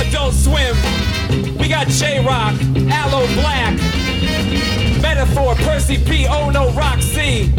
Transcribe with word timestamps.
Adult 0.00 0.34
Swim. 0.34 0.76
We 1.58 1.68
got 1.68 1.88
J 1.88 2.24
Rock, 2.24 2.54
Aloe 2.90 3.26
Black, 3.34 3.74
Metaphor, 5.00 5.54
Percy 5.56 5.98
P, 5.98 6.26
Oh 6.28 6.50
No, 6.50 6.70
Roxy. 6.72 7.52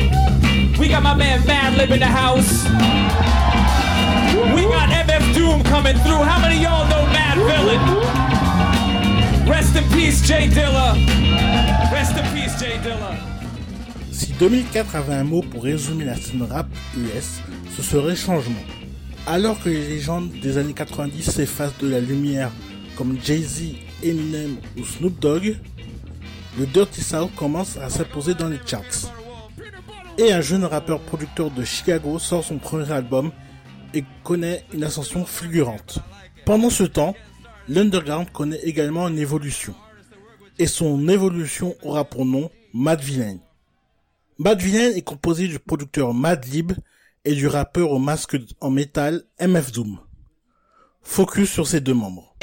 We 0.79 0.89
got 0.89 1.03
my 1.03 1.15
man 1.15 1.41
Madlib 1.41 1.91
in 1.91 1.99
the 1.99 2.05
house. 2.05 2.65
We 4.53 4.63
got 4.63 4.89
MF 4.89 5.33
Doom 5.33 5.63
coming 5.63 5.97
through. 5.99 6.23
How 6.23 6.39
many 6.41 6.61
y'all 6.61 6.87
know 6.89 7.05
Mad 7.13 7.37
Villain? 7.37 7.81
Rest 9.49 9.75
in 9.75 9.83
peace, 9.91 10.21
Jay 10.27 10.47
Dilla. 10.47 10.95
Rest 11.91 12.17
in 12.17 12.25
peace, 12.33 12.59
Jay 12.59 12.77
Dilla. 12.83 13.15
Si 14.11 14.33
2004 14.33 14.95
avait 14.95 15.15
un 15.15 15.23
mot 15.23 15.41
pour 15.41 15.63
résumer 15.63 16.05
la 16.05 16.15
scène 16.15 16.43
rap 16.49 16.67
US, 16.97 17.41
ce 17.75 17.81
serait 17.81 18.15
changement. 18.15 18.63
Alors 19.27 19.59
que 19.59 19.69
les 19.69 19.87
légendes 19.87 20.29
des 20.29 20.59
années 20.59 20.73
90 20.73 21.31
s'effacent 21.31 21.77
de 21.79 21.87
la 21.87 21.99
lumière 21.99 22.51
comme 22.95 23.17
Jay-Z, 23.19 23.73
Eminem 24.03 24.57
ou 24.77 24.85
Snoop 24.85 25.19
Dogg, 25.19 25.57
le 26.59 26.65
Dirty 26.67 27.01
South 27.01 27.33
commence 27.35 27.75
à 27.77 27.89
s'imposer 27.89 28.35
dans 28.35 28.47
les 28.47 28.59
charts. 28.63 29.11
Et 30.19 30.31
un 30.31 30.41
jeune 30.41 30.63
rappeur 30.63 30.99
producteur 30.99 31.49
de 31.49 31.63
Chicago 31.63 32.19
sort 32.19 32.43
son 32.43 32.59
premier 32.59 32.91
album 32.91 33.31
et 33.95 34.03
connaît 34.23 34.63
une 34.73 34.83
ascension 34.83 35.25
fulgurante. 35.25 35.99
Pendant 36.45 36.69
ce 36.69 36.83
temps, 36.83 37.15
l'underground 37.67 38.31
connaît 38.31 38.61
également 38.61 39.07
une 39.07 39.17
évolution. 39.17 39.73
Et 40.59 40.67
son 40.67 41.09
évolution 41.09 41.75
aura 41.81 42.05
pour 42.05 42.25
nom 42.25 42.51
Mad 42.73 43.01
Villain. 43.01 43.37
Mad 44.37 44.61
Villain 44.61 44.91
est 44.95 45.01
composé 45.01 45.47
du 45.47 45.57
producteur 45.57 46.13
Mad 46.13 46.45
Lib 46.45 46.73
et 47.25 47.33
du 47.33 47.47
rappeur 47.47 47.91
au 47.91 47.99
masque 47.99 48.37
en 48.61 48.69
métal 48.69 49.23
MF 49.39 49.71
Doom. 49.71 49.99
Focus 51.01 51.51
sur 51.51 51.67
ces 51.67 51.81
deux 51.81 51.93
membres. 51.93 52.35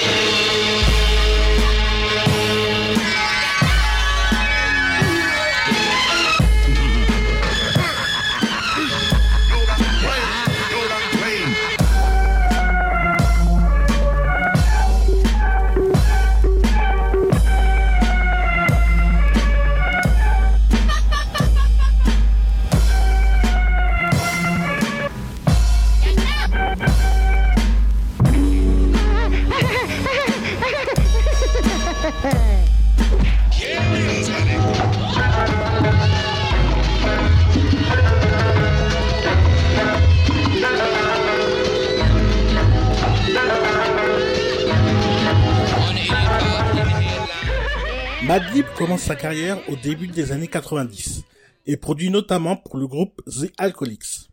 Commence 48.76 49.02
sa 49.02 49.16
carrière 49.16 49.58
au 49.68 49.76
début 49.76 50.06
des 50.06 50.32
années 50.32 50.48
90 50.48 51.24
et 51.66 51.76
produit 51.76 52.10
notamment 52.10 52.56
pour 52.56 52.78
le 52.78 52.86
groupe 52.86 53.22
The 53.26 53.52
Alcoholics. 53.58 54.30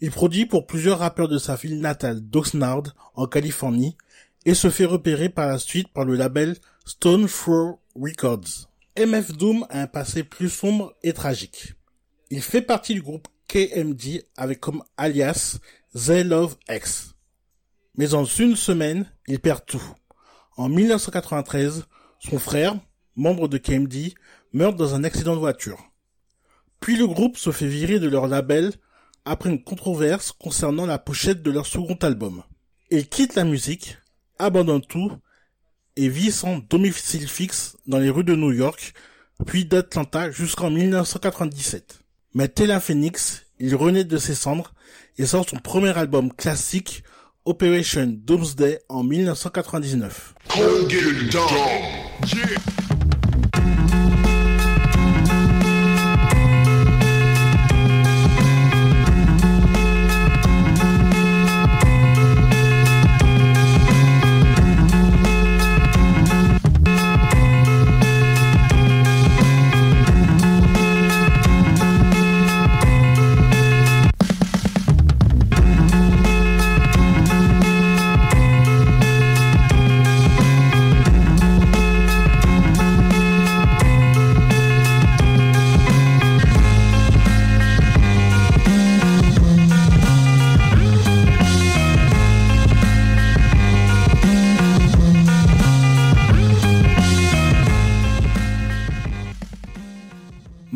Il 0.00 0.10
produit 0.10 0.46
pour 0.46 0.66
plusieurs 0.66 1.00
rappeurs 1.00 1.28
de 1.28 1.38
sa 1.38 1.56
ville 1.56 1.80
natale 1.80 2.20
d'Oxnard 2.20 2.94
en 3.14 3.26
Californie 3.26 3.96
et 4.46 4.54
se 4.54 4.70
fait 4.70 4.84
repérer 4.84 5.28
par 5.28 5.48
la 5.48 5.58
suite 5.58 5.88
par 5.88 6.04
le 6.04 6.14
label 6.14 6.56
Stone 6.86 7.26
Throw 7.26 7.80
Records. 7.94 8.68
MF 8.98 9.32
Doom 9.32 9.66
a 9.68 9.82
un 9.82 9.86
passé 9.86 10.24
plus 10.24 10.48
sombre 10.48 10.94
et 11.02 11.12
tragique. 11.12 11.74
Il 12.30 12.42
fait 12.42 12.62
partie 12.62 12.94
du 12.94 13.02
groupe 13.02 13.28
KMD 13.48 14.24
avec 14.36 14.60
comme 14.60 14.82
alias 14.96 15.58
They 15.94 16.24
Love 16.24 16.56
X. 16.68 17.14
Mais 17.96 18.14
en 18.14 18.24
une 18.24 18.56
semaine, 18.56 19.10
il 19.26 19.40
perd 19.40 19.66
tout. 19.66 19.82
En 20.56 20.68
1993, 20.68 21.84
son 22.20 22.38
frère, 22.38 22.76
membre 23.16 23.48
de 23.48 23.58
KMD, 23.58 24.14
meurt 24.52 24.76
dans 24.76 24.94
un 24.94 25.04
accident 25.04 25.34
de 25.34 25.40
voiture. 25.40 25.90
Puis 26.80 26.96
le 26.96 27.06
groupe 27.06 27.36
se 27.36 27.52
fait 27.52 27.66
virer 27.66 28.00
de 28.00 28.08
leur 28.08 28.26
label 28.26 28.72
après 29.24 29.50
une 29.50 29.62
controverse 29.62 30.32
concernant 30.32 30.86
la 30.86 30.98
pochette 30.98 31.42
de 31.42 31.50
leur 31.50 31.66
second 31.66 31.98
album. 32.02 32.42
Il 32.90 33.08
quitte 33.08 33.34
la 33.34 33.44
musique, 33.44 33.98
abandonne 34.38 34.80
tout 34.80 35.12
et 35.96 36.08
vit 36.08 36.32
sans 36.32 36.58
domicile 36.58 37.28
fixe 37.28 37.76
dans 37.86 37.98
les 37.98 38.10
rues 38.10 38.24
de 38.24 38.34
New 38.34 38.52
York, 38.52 38.94
puis 39.46 39.64
d'Atlanta 39.64 40.30
jusqu'en 40.30 40.70
1997. 40.70 42.00
Mais 42.34 42.48
tel 42.48 42.70
un 42.70 42.80
phénix, 42.80 43.44
il 43.58 43.74
renaît 43.76 44.04
de 44.04 44.16
ses 44.16 44.34
cendres 44.34 44.72
et 45.18 45.26
sort 45.26 45.48
son 45.48 45.56
premier 45.56 45.96
album 45.96 46.32
classique, 46.32 47.02
Operation 47.44 48.06
Doomsday, 48.06 48.80
en 48.88 49.02
1999. 49.02 50.34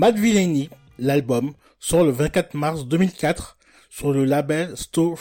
Mad 0.05 0.19
Villainy, 0.19 0.69
l'album, 0.99 1.55
sort 1.81 2.05
le 2.05 2.11
24 2.11 2.53
mars 2.53 2.85
2004 2.85 3.57
sur 3.89 4.13
le 4.13 4.27
label 4.27 4.77
Store 4.77 5.19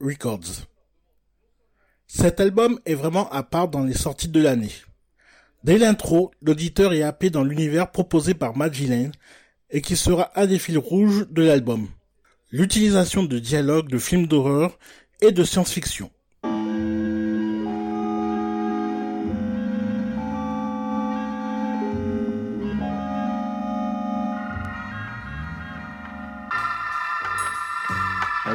Records. 0.00 0.66
Cet 2.08 2.40
album 2.40 2.80
est 2.84 2.96
vraiment 2.96 3.30
à 3.30 3.44
part 3.44 3.68
dans 3.68 3.84
les 3.84 3.94
sorties 3.94 4.26
de 4.26 4.42
l'année. 4.42 4.72
Dès 5.62 5.78
l'intro, 5.78 6.32
l'auditeur 6.42 6.94
est 6.94 7.04
happé 7.04 7.30
dans 7.30 7.44
l'univers 7.44 7.92
proposé 7.92 8.34
par 8.34 8.56
Mad 8.56 8.72
Villain 8.72 9.12
et 9.70 9.82
qui 9.82 9.94
sera 9.94 10.32
un 10.34 10.46
des 10.46 10.58
fils 10.58 10.78
rouges 10.78 11.28
de 11.30 11.44
l'album. 11.44 11.86
L'utilisation 12.50 13.22
de 13.22 13.38
dialogues 13.38 13.88
de 13.88 13.98
films 13.98 14.26
d'horreur 14.26 14.80
et 15.20 15.30
de 15.30 15.44
science-fiction. 15.44 16.10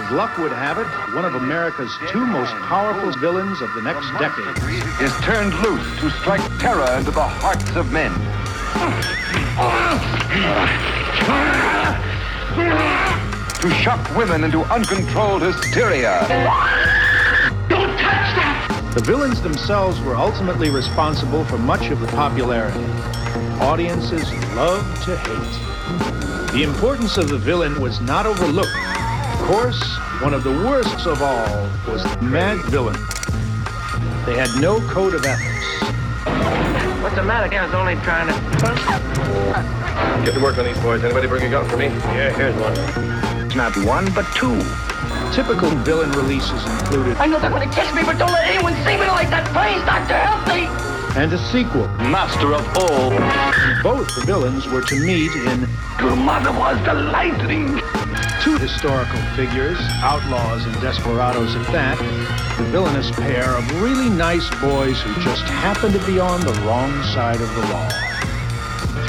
As 0.03 0.11
luck 0.11 0.37
would 0.37 0.51
have 0.51 0.79
it, 0.79 1.15
one 1.15 1.23
of 1.23 1.33
America's 1.35 1.97
two 2.09 2.25
most 2.25 2.51
powerful 2.55 3.11
villains 3.21 3.61
of 3.61 3.73
the 3.73 3.81
next 3.81 4.11
decade 4.19 4.57
is 5.01 5.13
turned 5.21 5.53
loose 5.61 5.99
to 6.01 6.09
strike 6.19 6.41
terror 6.59 6.97
into 6.97 7.11
the 7.11 7.23
hearts 7.23 7.73
of 7.77 7.89
men. 7.93 8.11
To 13.61 13.69
shock 13.81 14.17
women 14.17 14.43
into 14.43 14.63
uncontrolled 14.63 15.41
hysteria. 15.41 16.27
Don't 17.69 17.87
touch 17.97 18.29
that! 18.35 18.91
The 18.95 19.03
villains 19.05 19.41
themselves 19.41 20.01
were 20.01 20.17
ultimately 20.17 20.69
responsible 20.69 21.45
for 21.45 21.57
much 21.57 21.91
of 21.91 22.01
the 22.01 22.07
popularity. 22.07 22.83
Audiences 23.61 24.29
love 24.53 24.83
to 25.05 25.15
hate. 25.15 26.51
The 26.51 26.63
importance 26.63 27.17
of 27.17 27.29
the 27.29 27.37
villain 27.37 27.79
was 27.79 28.01
not 28.01 28.25
overlooked. 28.25 28.92
Of 29.43 29.49
course, 29.49 29.97
one 30.21 30.33
of 30.33 30.45
the 30.45 30.51
worst 30.51 31.05
of 31.05 31.21
all 31.21 31.67
was 31.85 32.01
the 32.01 32.21
Mad 32.21 32.63
Villain. 32.71 32.95
They 34.25 34.39
had 34.39 34.49
no 34.61 34.79
code 34.87 35.13
of 35.13 35.25
ethics. 35.25 35.67
What's 37.03 37.15
the 37.15 37.23
matter? 37.23 37.53
I 37.53 37.65
was 37.65 37.73
only 37.75 37.95
trying 38.07 38.31
to. 38.31 38.35
Get 40.23 40.33
to 40.35 40.41
work 40.41 40.57
on 40.57 40.63
these 40.63 40.77
boys. 40.79 41.03
Anybody 41.03 41.27
bring 41.27 41.43
a 41.43 41.49
gun 41.49 41.67
for 41.67 41.75
me? 41.75 41.87
Yeah, 42.15 42.31
here's 42.31 42.55
one. 42.55 42.71
It's 43.45 43.53
not 43.53 43.75
one, 43.83 44.07
but 44.15 44.25
two. 44.33 44.55
Typical 45.35 45.69
villain 45.83 46.11
releases 46.11 46.63
included 46.63 47.17
I 47.17 47.25
know 47.25 47.37
they're 47.37 47.49
going 47.49 47.67
to 47.67 47.75
catch 47.75 47.93
me, 47.93 48.01
but 48.05 48.17
don't 48.17 48.31
let 48.31 48.47
anyone 48.47 48.73
see 48.87 48.95
me 48.95 49.07
like 49.11 49.29
that. 49.29 49.43
Please, 49.51 49.83
Doctor, 49.83 50.15
help 50.23 50.47
me. 50.55 50.71
and 51.21 51.33
a 51.33 51.37
sequel. 51.51 51.89
Master 52.09 52.53
of 52.53 52.63
all. 52.77 53.11
Both 53.83 54.07
the 54.15 54.21
villains 54.25 54.69
were 54.69 54.83
to 54.83 54.95
meet 54.95 55.31
in 55.35 55.67
Your 55.99 56.15
mother 56.15 56.53
was 56.53 56.79
the 56.85 56.93
lightning. 56.93 57.81
Two 58.43 58.57
historical 58.57 59.21
figures, 59.37 59.77
outlaws 60.01 60.65
and 60.65 60.81
desperados 60.81 61.55
at 61.55 61.65
that, 61.71 61.97
the 62.57 62.63
villainous 62.65 63.09
pair 63.11 63.55
of 63.55 63.81
really 63.81 64.09
nice 64.09 64.49
boys 64.59 64.99
who 65.01 65.13
just 65.21 65.43
happen 65.43 65.93
to 65.93 66.05
be 66.05 66.19
on 66.19 66.41
the 66.41 66.51
wrong 66.65 66.91
side 67.03 67.39
of 67.39 67.47
the 67.55 67.61
law. 67.71 67.87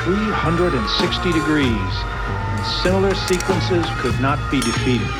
360 0.04 1.32
degrees, 1.32 1.66
and 1.66 2.66
similar 2.84 3.12
sequences 3.12 3.84
could 3.98 4.18
not 4.20 4.38
be 4.52 4.60
defeated. 4.60 5.10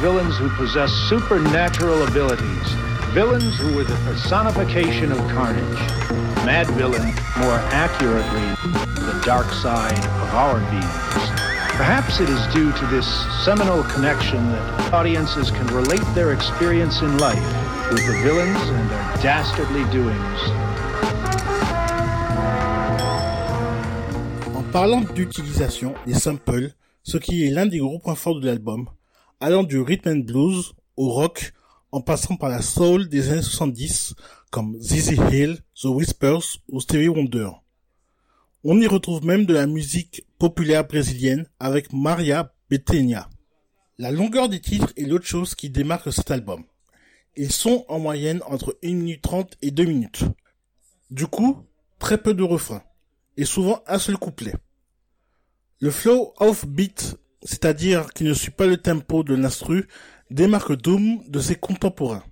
Villains 0.00 0.38
who 0.38 0.48
possess 0.56 0.90
supernatural 0.90 2.02
abilities, 2.08 2.72
villains 3.12 3.58
who 3.58 3.76
were 3.76 3.84
the 3.84 3.96
personification 4.06 5.12
of 5.12 5.18
carnage. 5.28 5.80
Mad 6.46 6.66
villain, 6.68 7.12
more 7.36 7.60
accurately, 7.76 8.72
the 9.04 9.20
dark 9.22 9.52
side 9.52 9.98
of 9.98 10.34
our 10.34 10.60
beings. 10.70 11.31
Perhaps 11.84 12.20
it 12.20 12.28
is 12.28 12.46
due 12.54 12.70
to 12.70 12.86
this 12.94 13.08
seminal 13.44 13.82
connection 13.82 14.38
that 14.52 14.94
audiences 14.94 15.50
can 15.50 15.66
relate 15.74 16.06
their 16.14 16.32
experience 16.32 17.02
in 17.02 17.18
life 17.18 17.42
with 17.90 18.06
the 18.06 18.12
villains 18.22 18.62
and 18.70 18.88
their 18.88 19.20
dastardly 19.20 19.82
doings. 19.90 20.40
En 24.54 24.62
parlant 24.70 25.00
d'utilisation 25.00 25.94
des 26.06 26.14
samples, 26.14 26.72
ce 27.02 27.18
qui 27.18 27.48
est 27.48 27.50
l'un 27.50 27.66
des 27.66 27.78
gros 27.78 27.98
points 27.98 28.14
forts 28.14 28.38
de 28.38 28.46
l'album, 28.46 28.88
allant 29.40 29.64
du 29.64 29.80
rhythm 29.80 30.08
and 30.08 30.24
blues 30.24 30.74
au 30.96 31.10
rock, 31.10 31.52
en 31.90 32.00
passant 32.00 32.36
par 32.36 32.48
la 32.48 32.62
soul 32.62 33.08
des 33.08 33.32
années 33.32 33.42
70, 33.42 34.14
comme 34.52 34.78
ZZ 34.80 35.18
Hill, 35.32 35.58
The 35.74 35.86
Whispers 35.86 36.58
ou 36.68 36.78
Stevie 36.78 37.08
Wonder. 37.08 37.50
On 38.64 38.80
y 38.80 38.86
retrouve 38.86 39.24
même 39.24 39.44
de 39.44 39.54
la 39.54 39.66
musique 39.66 40.24
populaire 40.38 40.86
brésilienne 40.86 41.48
avec 41.58 41.92
Maria 41.92 42.54
Bethânia. 42.70 43.28
La 43.98 44.12
longueur 44.12 44.48
des 44.48 44.60
titres 44.60 44.92
est 44.96 45.02
l'autre 45.02 45.26
chose 45.26 45.56
qui 45.56 45.68
démarque 45.68 46.12
cet 46.12 46.30
album. 46.30 46.62
Ils 47.34 47.50
sont 47.50 47.84
en 47.88 47.98
moyenne 47.98 48.40
entre 48.46 48.78
1 48.84 48.94
minute 48.94 49.20
30 49.20 49.56
et 49.62 49.72
2 49.72 49.84
minutes. 49.84 50.22
Du 51.10 51.26
coup, 51.26 51.66
très 51.98 52.18
peu 52.18 52.34
de 52.34 52.44
refrains, 52.44 52.84
et 53.36 53.44
souvent 53.44 53.82
un 53.88 53.98
seul 53.98 54.16
couplet. 54.16 54.54
Le 55.80 55.90
flow 55.90 56.32
off-beat, 56.38 57.16
c'est-à-dire 57.42 58.12
qui 58.12 58.22
ne 58.22 58.32
suit 58.32 58.52
pas 58.52 58.66
le 58.66 58.76
tempo 58.76 59.24
de 59.24 59.34
l'instru, 59.34 59.88
démarque 60.30 60.76
Doom 60.80 61.24
de 61.26 61.40
ses 61.40 61.56
contemporains. 61.56 62.22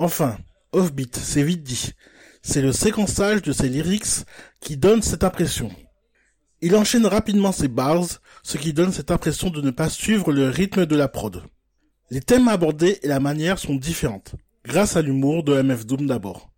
Enfin, 0.00 0.38
off-beat, 0.72 1.14
c'est 1.14 1.44
vite 1.44 1.62
dit. 1.62 1.92
C'est 2.42 2.60
le 2.60 2.72
séquençage 2.72 3.40
de 3.42 3.52
ses 3.52 3.68
lyrics 3.68 4.26
qui 4.60 4.76
donne 4.76 5.00
cette 5.00 5.22
impression. 5.22 5.70
Il 6.60 6.74
enchaîne 6.74 7.06
rapidement 7.06 7.52
ses 7.52 7.68
bars, 7.68 8.04
ce 8.42 8.58
qui 8.58 8.72
donne 8.72 8.92
cette 8.92 9.12
impression 9.12 9.48
de 9.48 9.60
ne 9.60 9.70
pas 9.70 9.88
suivre 9.88 10.32
le 10.32 10.48
rythme 10.48 10.84
de 10.84 10.96
la 10.96 11.08
prod. 11.08 11.42
Les 12.10 12.20
thèmes 12.20 12.48
abordés 12.48 12.98
et 13.02 13.08
la 13.08 13.20
manière 13.20 13.58
sont 13.58 13.76
différentes, 13.76 14.34
grâce 14.64 14.96
à 14.96 15.02
l'humour 15.02 15.44
de 15.44 15.62
MF 15.62 15.86
Doom 15.86 16.06
d'abord. 16.06 16.50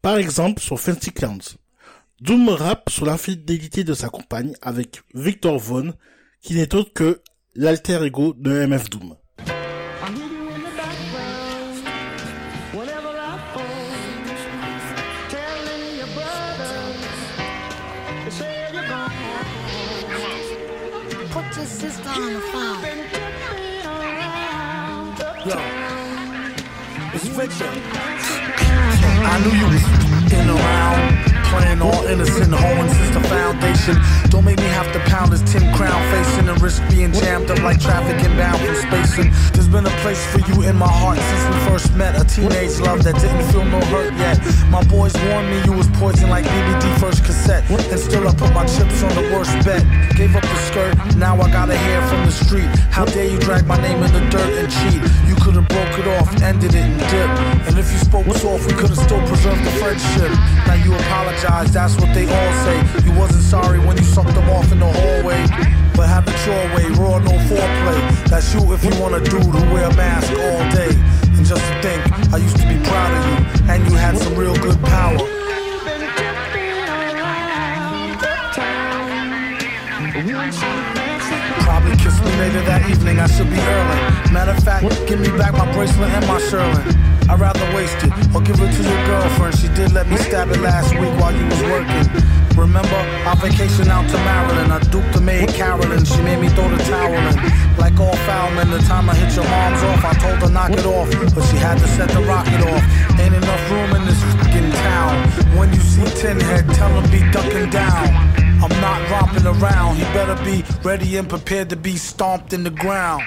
Par 0.00 0.16
exemple 0.16 0.62
sur 0.62 0.80
Fancy 0.80 1.12
Clowns. 1.12 1.58
Doom 2.20 2.48
rappe 2.48 2.88
sur 2.88 3.04
l'infidélité 3.04 3.82
de 3.82 3.94
sa 3.94 4.08
compagne 4.08 4.54
avec 4.62 5.02
Victor 5.12 5.58
Vaughn, 5.58 5.92
qui 6.40 6.54
n'est 6.54 6.74
autre 6.74 6.92
que 6.92 7.20
l'alter 7.56 8.04
ego 8.04 8.32
de 8.38 8.64
MF 8.64 8.90
Doom. 8.90 9.16
Sister 21.82 22.10
on 22.10 22.32
the 22.32 22.40
phone. 22.40 22.78
Yo, 25.44 25.58
it's 27.12 27.28
Richard. 27.30 27.74
I 29.26 29.40
knew 29.42 29.50
you 29.58 29.66
was 29.66 30.32
in 30.32 30.48
around. 30.48 31.32
Playing 31.52 31.82
all 31.82 32.06
innocent, 32.06 32.54
hoeing 32.54 32.88
since 32.88 33.12
the 33.12 33.20
foundation. 33.28 33.96
Don't 34.30 34.44
make 34.44 34.58
me 34.58 34.70
have 34.72 34.90
to 34.94 35.00
pound 35.00 35.32
this 35.32 35.42
tin 35.52 35.70
crown 35.74 36.00
facing 36.10 36.48
and 36.48 36.58
risk 36.62 36.80
being 36.88 37.12
jammed 37.12 37.50
up 37.50 37.58
like 37.62 37.78
traffic 37.78 38.24
inbound 38.24 38.58
from 38.62 38.74
spacing. 38.76 39.28
There's 39.52 39.68
been 39.68 39.84
a 39.84 39.96
place 40.00 40.24
for 40.32 40.40
you 40.48 40.62
in 40.62 40.76
my 40.76 40.88
heart 40.88 41.18
since 41.18 41.44
we 41.50 41.60
first 41.68 41.92
met. 41.94 42.16
A 42.18 42.24
teenage 42.24 42.80
love 42.80 43.04
that 43.04 43.20
didn't 43.20 43.44
feel 43.52 43.66
no 43.66 43.80
hurt 43.92 44.14
yet. 44.14 44.40
My 44.70 44.82
boys 44.84 45.12
warned 45.28 45.50
me 45.50 45.60
you 45.66 45.72
was 45.72 45.88
poison 46.00 46.30
like 46.30 46.46
BBD 46.46 46.98
first 46.98 47.22
cassette. 47.22 47.68
And 47.68 48.00
still 48.00 48.26
I 48.26 48.34
put 48.34 48.54
my 48.54 48.64
chips 48.64 49.02
on 49.02 49.12
the 49.14 49.28
worst 49.34 49.52
bet. 49.66 49.84
Gave 50.16 50.34
up 50.34 50.42
the 50.42 50.56
skirt, 50.72 50.96
now 51.32 51.42
I 51.42 51.50
gotta 51.50 51.76
hear 51.76 52.02
from 52.08 52.26
the 52.26 52.32
street. 52.32 52.68
How 52.92 53.04
dare 53.04 53.24
you 53.24 53.38
drag 53.38 53.66
my 53.66 53.80
name 53.80 54.02
in 54.02 54.12
the 54.12 54.20
dirt 54.28 54.52
and 54.60 54.68
cheat? 54.68 55.00
You 55.28 55.34
could've 55.36 55.66
broke 55.68 55.98
it 55.98 56.06
off, 56.16 56.28
ended 56.42 56.74
it 56.74 56.84
and 56.84 57.00
dipped. 57.00 57.68
And 57.68 57.78
if 57.78 57.90
you 57.92 57.98
spoke 57.98 58.26
soft, 58.36 58.66
we 58.66 58.74
could've 58.74 58.98
still 58.98 59.22
preserved 59.26 59.64
the 59.64 59.70
friendship. 59.80 60.30
Now 60.66 60.74
you 60.74 60.94
apologize, 60.94 61.72
that's 61.72 61.96
what 61.96 62.12
they 62.12 62.26
all 62.28 62.52
say. 62.64 62.78
You 63.04 63.12
wasn't 63.18 63.44
sorry 63.44 63.78
when 63.78 63.96
you 63.96 64.04
sucked 64.04 64.34
them 64.34 64.48
off 64.50 64.70
in 64.72 64.80
the 64.80 64.92
hallway. 64.92 65.40
But 65.96 66.08
have 66.08 66.28
it 66.28 66.36
your 66.44 66.64
way, 66.76 66.86
raw, 67.00 67.18
no 67.18 67.32
foreplay. 67.48 68.00
That's 68.28 68.52
you 68.52 68.60
if 68.72 68.84
you 68.84 68.92
want 69.00 69.14
a 69.14 69.20
dude 69.20 69.42
who 69.42 69.62
wear 69.72 69.88
a 69.88 69.96
mask 69.96 70.30
all 70.32 70.62
day. 70.72 70.92
And 71.36 71.46
just 71.46 71.64
to 71.64 71.74
think, 71.80 72.00
I 72.32 72.36
used 72.38 72.56
to 72.58 72.66
be 72.68 72.76
proud 72.84 73.12
of 73.16 73.22
you, 73.28 73.70
and 73.70 73.84
you 73.88 73.96
had 73.96 74.18
some 74.18 74.34
real 74.34 74.56
good 74.56 74.80
power. 74.82 75.41
Probably 82.22 82.38
later 82.38 82.62
that 82.70 82.88
evening, 82.88 83.18
I 83.18 83.26
should 83.26 83.50
be 83.50 83.58
early. 83.58 83.98
Matter 84.30 84.54
of 84.54 84.62
fact, 84.62 84.86
give 85.10 85.18
me 85.18 85.26
back 85.34 85.58
my 85.58 85.66
bracelet 85.74 86.06
and 86.14 86.24
my 86.30 86.38
Sherlin. 86.38 86.86
I'd 87.26 87.40
rather 87.40 87.66
waste 87.74 87.98
it 87.98 88.14
or 88.30 88.38
give 88.40 88.62
it 88.62 88.70
to 88.78 88.82
your 88.82 89.02
girlfriend. 89.10 89.58
She 89.58 89.66
did 89.74 89.90
let 89.90 90.06
me 90.06 90.16
stab 90.18 90.46
it 90.54 90.60
last 90.62 90.94
week 90.94 91.10
while 91.18 91.34
you 91.34 91.42
was 91.50 91.62
working. 91.66 92.06
Remember 92.54 92.94
I 93.26 93.34
vacation 93.42 93.90
out 93.90 94.06
to 94.06 94.18
Maryland? 94.22 94.72
I 94.72 94.78
duped 94.86 95.10
the 95.12 95.20
maid 95.20 95.48
Carolyn. 95.50 96.04
She 96.04 96.22
made 96.22 96.38
me 96.38 96.46
throw 96.54 96.70
the 96.70 96.78
towel 96.86 97.10
in. 97.10 97.34
Like 97.74 97.98
all 97.98 98.14
foul 98.22 98.54
men, 98.54 98.70
the 98.70 98.78
time 98.86 99.10
I 99.10 99.18
hit 99.18 99.34
your 99.34 99.48
mom's 99.50 99.82
off, 99.82 100.04
I 100.06 100.14
told 100.22 100.38
her 100.46 100.50
knock 100.50 100.70
it 100.78 100.86
off, 100.86 101.10
but 101.34 101.42
she 101.50 101.56
had 101.58 101.78
to 101.82 101.88
set 101.98 102.06
the 102.10 102.22
rocket 102.22 102.62
off. 102.70 103.18
Ain't 103.18 103.34
enough 103.34 103.62
room 103.66 103.98
in 103.98 104.06
this 104.06 104.22
fucking 104.38 104.70
town. 104.70 105.26
When 105.58 105.74
you 105.74 105.80
see 105.82 106.06
Tin 106.22 106.38
Head, 106.38 106.70
tell 106.78 106.94
him 106.94 107.10
be 107.10 107.18
ducking 107.34 107.70
down. 107.70 108.41
I'm 108.62 108.80
not 108.80 109.10
romping 109.10 109.44
around. 109.44 109.96
He 109.96 110.04
better 110.14 110.36
be 110.44 110.62
ready 110.84 111.16
and 111.16 111.28
prepared 111.28 111.68
to 111.70 111.76
be 111.76 111.96
stomped 111.96 112.52
in 112.52 112.62
the 112.62 112.70
ground. 112.70 113.24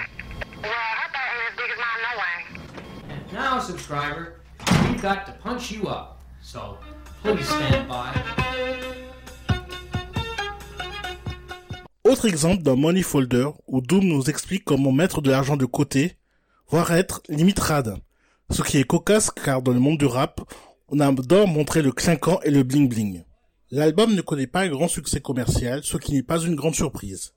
Now, 3.34 3.60
subscriber, 3.60 4.40
we've 4.88 5.02
got 5.02 5.26
to 5.26 5.34
punch 5.34 5.72
you 5.72 5.90
up. 5.90 6.22
So 6.42 6.78
please 7.22 7.46
stand 7.46 7.90
by. 7.90 8.14
Autre 12.06 12.28
exemple 12.28 12.64
d'un 12.64 12.78
money 12.78 13.02
folder 13.02 13.50
où 13.68 13.82
Doom 13.82 14.06
nous 14.06 14.30
explique 14.30 14.64
comment 14.64 14.94
mettre 14.94 15.22
de 15.22 15.32
l'argent 15.32 15.58
de 15.58 15.66
côté, 15.66 16.16
voire 16.70 16.94
être 16.94 17.22
limite 17.28 17.60
rade. 17.60 17.98
Ce 18.52 18.62
qui 18.62 18.78
est 18.78 18.86
cocasse 18.86 19.32
car 19.32 19.62
dans 19.62 19.74
le 19.74 19.80
monde 19.80 19.98
du 19.98 20.06
rap, 20.06 20.40
on 20.88 21.02
adore 21.02 21.48
montrer 21.50 21.82
le 21.82 21.92
clinquant 21.92 22.40
et 22.44 22.52
le 22.52 22.64
bling 22.64 22.88
bling. 22.88 23.26
L'album 23.72 24.14
ne 24.14 24.22
connaît 24.22 24.46
pas 24.46 24.62
un 24.62 24.70
grand 24.70 24.88
succès 24.88 25.22
commercial, 25.22 25.84
ce 25.84 25.98
qui 25.98 26.14
n'est 26.14 26.24
pas 26.24 26.40
une 26.40 26.56
grande 26.56 26.76
surprise. 26.76 27.34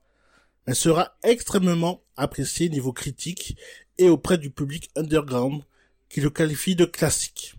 Mais 0.67 0.75
sera 0.75 1.17
extrêmement 1.23 2.03
apprécié 2.17 2.69
niveau 2.69 2.93
critique 2.93 3.57
et 3.97 4.11
auprès 4.11 4.37
du 4.37 4.51
public 4.51 4.91
underground 4.95 5.63
qui 6.11 6.21
le 6.21 6.29
qualifie 6.29 6.77
de 6.77 6.85
classique. 6.85 7.55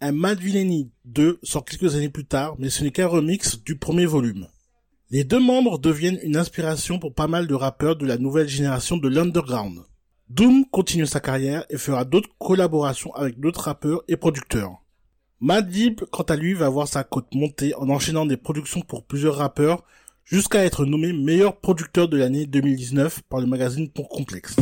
Un 0.00 0.12
Mad 0.12 0.38
Villainy 0.38 0.90
2 1.04 1.40
sort 1.42 1.64
quelques 1.64 1.96
années 1.96 2.08
plus 2.08 2.24
tard, 2.24 2.54
mais 2.58 2.70
ce 2.70 2.84
n'est 2.84 2.90
qu'un 2.92 3.06
remix 3.06 3.62
du 3.62 3.76
premier 3.76 4.06
volume. 4.06 4.46
Les 5.10 5.24
deux 5.24 5.40
membres 5.40 5.78
deviennent 5.78 6.20
une 6.22 6.36
inspiration 6.36 6.98
pour 6.98 7.14
pas 7.14 7.26
mal 7.26 7.46
de 7.46 7.54
rappeurs 7.54 7.96
de 7.96 8.06
la 8.06 8.18
nouvelle 8.18 8.48
génération 8.48 8.96
de 8.96 9.08
l'underground. 9.08 9.80
Doom 10.28 10.64
continue 10.70 11.06
sa 11.06 11.20
carrière 11.20 11.64
et 11.70 11.76
fera 11.76 12.04
d'autres 12.04 12.30
collaborations 12.38 13.14
avec 13.14 13.38
d'autres 13.38 13.64
rappeurs 13.64 14.02
et 14.08 14.16
producteurs. 14.16 14.81
Madib, 15.44 16.02
quant 16.12 16.22
à 16.22 16.36
lui, 16.36 16.54
va 16.54 16.68
voir 16.68 16.86
sa 16.86 17.02
cote 17.02 17.34
monter 17.34 17.74
en 17.74 17.88
enchaînant 17.88 18.26
des 18.26 18.36
productions 18.36 18.80
pour 18.80 19.02
plusieurs 19.02 19.34
rappeurs 19.34 19.82
jusqu'à 20.24 20.64
être 20.64 20.84
nommé 20.86 21.12
meilleur 21.12 21.56
producteur 21.56 22.06
de 22.06 22.16
l'année 22.16 22.46
2019 22.46 23.22
par 23.28 23.40
le 23.40 23.48
magazine 23.48 23.90
Pour 23.90 24.08
Complexe. 24.08 24.54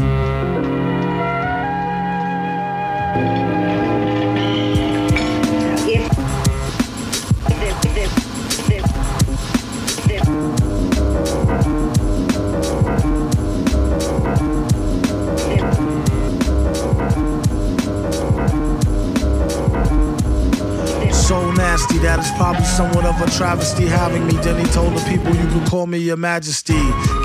That 22.01 22.19
it's 22.19 22.31
probably 22.33 22.65
somewhat 22.65 23.05
of 23.05 23.21
a 23.21 23.31
travesty 23.31 23.85
having 23.85 24.27
me. 24.27 24.33
Then 24.37 24.59
he 24.59 24.73
told 24.73 24.95
the 24.95 25.05
people 25.05 25.35
you 25.35 25.47
can 25.49 25.67
call 25.67 25.87
me 25.87 25.99
your 25.99 26.17
majesty. 26.17 26.81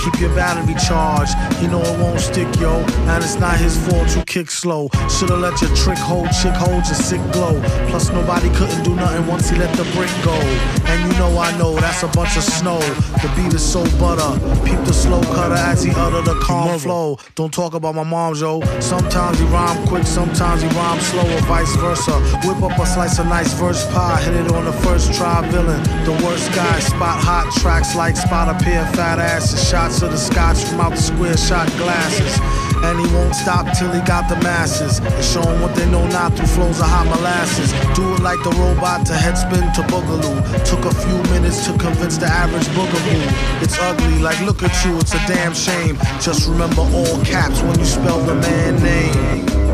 Keep 0.06 0.22
your 0.22 0.36
battery 0.36 0.76
charged. 0.76 1.34
You 1.60 1.68
know 1.68 1.82
it 1.82 2.00
won't 2.00 2.20
stick, 2.20 2.48
yo. 2.60 2.78
And 3.10 3.24
it's 3.24 3.40
not 3.40 3.58
his 3.58 3.76
fault 3.88 4.16
you 4.16 4.22
kick 4.26 4.52
slow. 4.52 4.88
Should've 5.10 5.40
let 5.40 5.60
your 5.62 5.74
trick 5.76 5.98
hold, 5.98 6.30
chick 6.30 6.54
hold 6.54 6.86
your 6.86 6.94
sick 6.94 7.22
glow. 7.34 7.60
Plus 7.90 8.12
nobody 8.12 8.50
couldn't 8.52 8.84
do 8.84 8.96
nothing 8.96 9.26
once 9.26 9.50
he 9.50 9.58
let 9.58 9.76
the 9.76 9.84
brick 9.96 10.12
go. 10.24 10.38
And 10.86 11.12
you 11.12 11.18
know 11.18 11.36
I 11.40 11.58
know 11.58 11.74
that's 11.74 12.04
a 12.04 12.08
bunch 12.10 12.38
of 12.38 12.44
snow. 12.44 12.78
The 13.24 13.34
beat 13.36 13.54
is 13.56 13.64
so 13.64 13.84
butter. 13.98 14.38
Peep 14.64 14.78
the 14.86 14.94
slow 14.94 15.22
cutter 15.22 15.56
as 15.56 15.84
he 15.84 15.92
utter 15.96 16.22
the 16.22 16.40
calm 16.40 16.78
flow. 16.78 17.18
Don't 17.34 17.52
talk 17.52 17.74
about 17.74 17.96
my 17.96 18.04
mom, 18.04 18.36
yo. 18.36 18.62
Sometimes 18.80 19.40
he 19.40 19.46
rhyme 19.46 19.88
quick, 19.88 20.06
sometimes 20.06 20.62
he 20.62 20.68
rhyme 20.70 21.00
slow, 21.00 21.26
or 21.36 21.42
vice 21.42 21.76
versa. 21.78 22.20
Whip 22.46 22.62
up 22.62 22.78
a 22.78 22.86
slice 22.86 23.18
of 23.18 23.26
nice 23.26 23.54
verse 23.54 23.84
pie, 23.92 24.22
hit 24.22 24.36
it 24.36 24.52
on 24.52 24.66
the 24.66 24.74
first 24.86 25.14
try. 25.16 25.42
Villain, 25.50 25.82
the 26.06 26.14
worst 26.24 26.54
guy. 26.54 26.80
Spot 26.80 27.18
hot 27.18 27.52
tracks 27.60 27.96
like 27.96 28.16
spot 28.16 28.50
a 28.50 28.64
pair 28.64 28.84
of 28.84 28.96
fat 28.96 29.18
asses. 29.18 29.68
Shots 29.68 29.95
of 30.02 30.12
the 30.12 30.18
scotch 30.18 30.64
from 30.64 30.80
out 30.82 30.92
the 30.92 31.02
square 31.02 31.38
shot 31.38 31.68
glasses. 31.78 32.40
And 32.84 33.00
he 33.00 33.08
won't 33.16 33.36
stop 33.36 33.66
till 33.78 33.92
he 33.92 34.02
got 34.02 34.30
the 34.30 34.36
masses. 34.38 35.00
And 35.00 35.24
show 35.24 35.42
'em 35.42 35.62
what 35.62 35.76
they 35.76 35.86
know 35.90 36.06
not 36.08 36.36
through 36.36 36.48
flows 36.48 36.80
of 36.80 36.88
hot 36.88 37.08
molasses. 37.08 37.72
Do 37.96 38.04
it 38.16 38.22
like 38.22 38.42
the 38.44 38.52
robot 38.52 39.06
to 39.08 39.14
headspin 39.14 39.74
to 39.76 39.82
boogaloo. 39.92 40.40
Took 40.70 40.86
a 40.86 40.94
few 41.04 41.18
minutes 41.34 41.66
to 41.66 41.74
convince 41.74 42.18
the 42.18 42.28
average 42.28 42.68
boogaboo. 42.76 43.24
It's 43.62 43.78
ugly, 43.80 44.20
like 44.20 44.40
look 44.42 44.64
at 44.64 44.76
you, 44.86 44.98
it's 45.00 45.14
a 45.14 45.22
damn 45.28 45.54
shame. 45.54 45.98
Just 46.20 46.48
remember 46.48 46.82
all 46.82 47.18
caps 47.24 47.62
when 47.62 47.78
you 47.80 47.86
spell 47.86 48.20
the 48.20 48.36
man 48.36 48.82
name. 48.84 49.65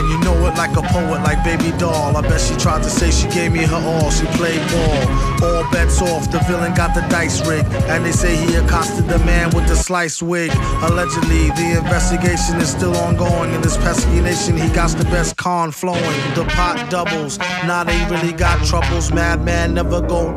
And 0.00 0.08
you 0.08 0.18
know 0.20 0.34
it 0.46 0.56
like 0.56 0.74
a 0.78 0.82
poet, 0.82 1.20
like 1.24 1.44
baby 1.44 1.76
doll. 1.76 2.16
I 2.16 2.22
bet 2.22 2.40
she 2.40 2.56
tried 2.56 2.82
to 2.84 2.88
say 2.88 3.10
she 3.10 3.28
gave 3.28 3.52
me 3.52 3.64
her 3.64 3.76
all. 3.76 4.10
She 4.10 4.24
played 4.38 4.62
ball. 4.70 5.44
All 5.44 5.70
bets 5.70 6.00
off. 6.00 6.30
The 6.30 6.38
villain 6.48 6.72
got 6.72 6.94
the 6.94 7.02
dice 7.10 7.46
rig. 7.46 7.66
And 7.92 8.02
they 8.02 8.12
say 8.12 8.34
he 8.34 8.54
accosted 8.54 9.08
the 9.08 9.18
man 9.18 9.50
with 9.50 9.68
the 9.68 9.76
slice 9.76 10.22
wig. 10.22 10.52
Allegedly, 10.80 11.48
the 11.50 11.76
investigation 11.76 12.56
is 12.62 12.70
still 12.70 12.96
ongoing. 12.96 13.52
In 13.52 13.60
this 13.60 13.76
pesky 13.76 14.22
nation, 14.22 14.56
he 14.56 14.70
got 14.70 14.88
the 14.96 15.04
best 15.04 15.36
con 15.36 15.70
flowing. 15.70 16.00
The 16.34 16.44
pot 16.48 16.88
doubles. 16.88 17.38
Now 17.68 17.84
they 17.84 18.02
really 18.06 18.32
got 18.32 18.64
troubles. 18.64 19.12
Madman 19.12 19.74
never 19.74 20.00
go 20.00 20.32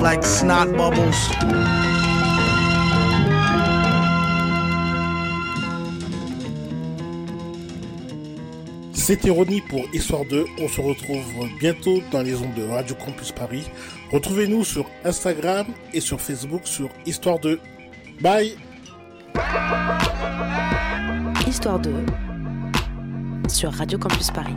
like 0.00 0.24
snot 0.24 0.72
bubbles. 0.72 1.14
C'était 9.06 9.28
Ronnie 9.28 9.60
pour 9.60 9.82
Histoire 9.92 10.24
2. 10.24 10.46
On 10.62 10.66
se 10.66 10.80
retrouve 10.80 11.26
bientôt 11.60 12.00
dans 12.10 12.22
les 12.22 12.36
ondes 12.36 12.54
de 12.54 12.62
Radio 12.62 12.96
Campus 12.96 13.32
Paris. 13.32 13.66
Retrouvez-nous 14.10 14.64
sur 14.64 14.86
Instagram 15.04 15.66
et 15.92 16.00
sur 16.00 16.18
Facebook 16.18 16.62
sur 16.64 16.88
Histoire 17.04 17.38
2. 17.38 17.60
Bye 18.22 18.56
Histoire 21.46 21.80
2 21.80 21.92
sur 23.46 23.74
Radio 23.74 23.98
Campus 23.98 24.30
Paris. 24.30 24.56